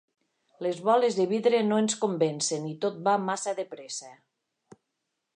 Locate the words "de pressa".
3.61-4.09